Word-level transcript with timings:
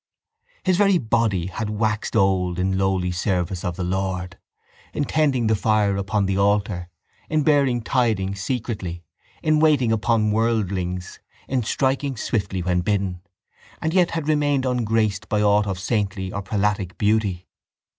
His 0.63 0.77
very 0.77 0.97
body 0.97 1.45
had 1.45 1.69
waxed 1.69 2.15
old 2.15 2.57
in 2.57 2.75
lowly 2.75 3.11
service 3.11 3.63
of 3.63 3.75
the 3.75 3.83
Lord—in 3.83 5.03
tending 5.05 5.45
the 5.45 5.55
fire 5.55 5.95
upon 5.95 6.25
the 6.25 6.39
altar, 6.39 6.89
in 7.29 7.43
bearing 7.43 7.83
tidings 7.83 8.41
secretly, 8.41 9.03
in 9.43 9.59
waiting 9.59 9.91
upon 9.91 10.31
worldlings, 10.31 11.19
in 11.47 11.61
striking 11.61 12.17
swiftly 12.17 12.63
when 12.63 12.81
bidden—and 12.81 13.93
yet 13.93 14.09
had 14.09 14.27
remained 14.27 14.65
ungraced 14.65 15.29
by 15.29 15.39
aught 15.39 15.67
of 15.67 15.77
saintly 15.77 16.31
or 16.31 16.39
of 16.39 16.45
prelatic 16.45 16.97
beauty. 16.97 17.45